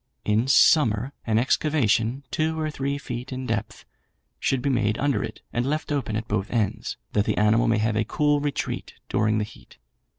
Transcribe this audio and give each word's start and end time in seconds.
In 0.25 0.47
summer 0.47 1.13
an 1.27 1.37
excavation, 1.37 2.23
two 2.31 2.59
or 2.59 2.71
three 2.71 2.97
feet 2.97 3.31
in 3.31 3.45
depth, 3.45 3.85
should 4.39 4.59
be 4.63 4.69
made 4.71 4.97
under 4.97 5.23
it, 5.23 5.41
and 5.53 5.63
left 5.63 5.91
open 5.91 6.15
at 6.15 6.27
both 6.27 6.49
ends, 6.49 6.97
that 7.13 7.25
the 7.25 7.37
animal 7.37 7.67
may 7.67 7.77
have 7.77 7.95
a 7.95 8.03
cool 8.03 8.39
retreat 8.39 8.95
during 9.09 9.37
the 9.37 9.43
heat. 9.43 9.77